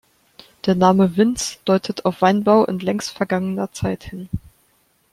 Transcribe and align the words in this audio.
Der 0.65 0.73
Name 0.73 1.15
„Winz“ 1.15 1.59
deutet 1.63 2.05
auf 2.05 2.23
Weinbau 2.23 2.65
in 2.65 2.79
längst 2.79 3.11
vergangener 3.11 3.71
Zeit 3.71 4.03
hin. 4.03 4.29